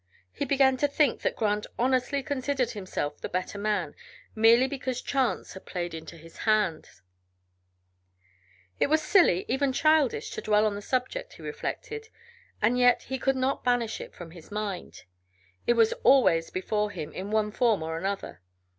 [0.31, 3.93] He began to think that Grant honestly considered himself the better man,
[4.33, 7.03] merely because chance had played into his hands.
[8.79, 12.09] It was silly, even childish, to dwell on the subject, he reflected,
[12.63, 15.03] and yet he could not banish it from his mind.
[15.67, 18.41] It was always before him, in one form or another.